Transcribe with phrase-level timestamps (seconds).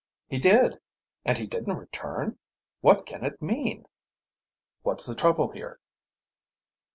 [0.27, 0.79] "He did.
[1.25, 2.39] And he didn't return?
[2.79, 3.85] What can it mean?"
[4.81, 5.79] "What's the trouble here?"